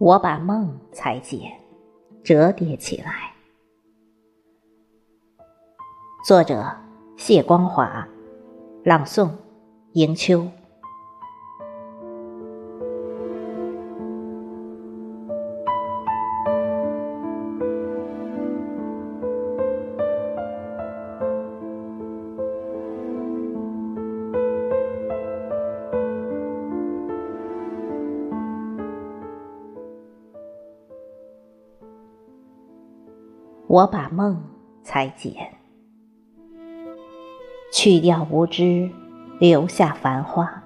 [0.00, 1.52] 我把梦裁剪，
[2.24, 3.34] 折叠起来。
[6.26, 6.74] 作者：
[7.18, 8.08] 谢光华，
[8.82, 9.28] 朗诵：
[9.92, 10.48] 迎秋。
[33.70, 34.36] 我把梦
[34.82, 35.32] 裁剪，
[37.72, 38.90] 去掉无知，
[39.38, 40.60] 留下繁花，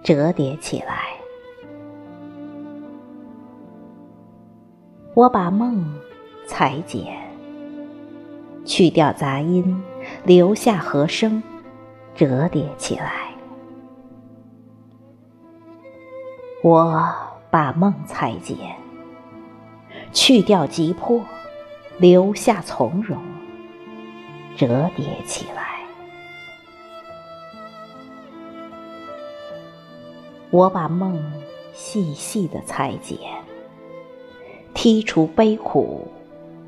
[0.00, 1.08] 折叠起来。
[5.14, 5.84] 我把梦
[6.46, 7.04] 裁剪，
[8.64, 9.82] 去掉杂音，
[10.24, 11.42] 留下和声，
[12.14, 13.34] 折叠起来。
[16.62, 17.12] 我
[17.50, 18.56] 把梦裁剪，
[20.12, 21.20] 去掉急迫。
[21.98, 23.22] 留下从容，
[24.56, 25.62] 折叠起来。
[30.50, 31.20] 我把梦
[31.72, 33.18] 细细的裁剪，
[34.74, 36.06] 剔除悲苦，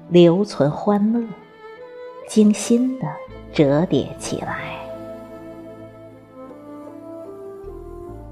[0.09, 1.25] 留存欢乐，
[2.29, 3.07] 精心的
[3.53, 4.77] 折叠起来。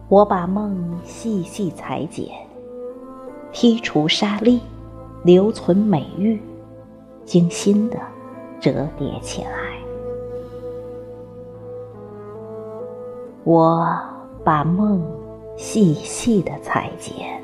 [0.09, 2.27] 我把梦细细裁剪，
[3.53, 4.61] 剔除沙砾，
[5.25, 6.41] 留存美玉。
[7.25, 7.99] 精心的
[8.61, 9.51] 折叠起来，
[13.45, 13.99] 我
[14.45, 15.03] 把梦
[15.57, 17.43] 细细的裁剪，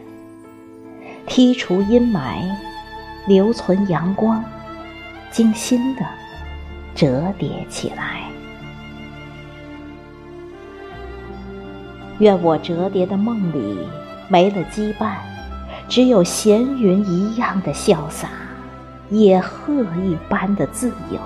[1.27, 2.43] 剔除阴霾，
[3.27, 4.45] 留存阳光，
[5.31, 6.03] 精心的
[6.95, 8.21] 折叠起来。
[12.19, 13.79] 愿我折叠的梦里
[14.29, 15.15] 没了羁绊，
[15.89, 18.29] 只有闲云一样的潇洒。
[19.11, 21.19] 野鹤一般的自由。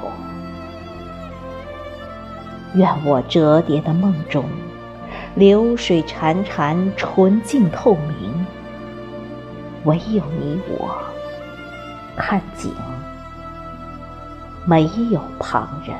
[2.75, 4.45] 愿我折叠的梦中，
[5.34, 8.47] 流水潺潺，纯净透明。
[9.84, 10.97] 唯有你我
[12.17, 12.72] 看景，
[14.66, 15.95] 没有旁人。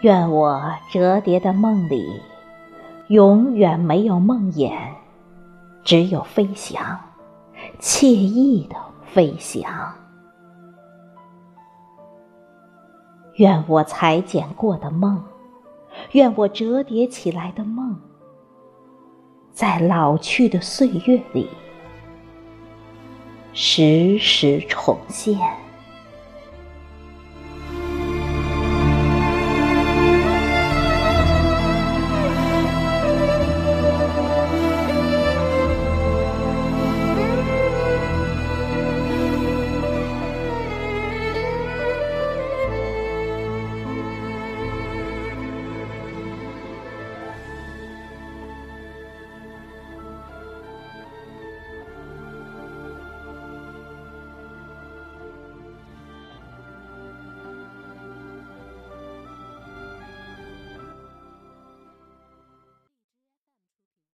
[0.00, 0.60] 愿我
[0.90, 2.20] 折叠的梦里，
[3.06, 4.72] 永远没有梦魇。
[5.84, 7.00] 只有飞翔，
[7.80, 9.94] 惬意的飞翔。
[13.36, 15.22] 愿我裁剪过的梦，
[16.12, 17.98] 愿我折叠起来的梦，
[19.50, 21.48] 在老去的岁月里，
[23.52, 25.38] 时时重现。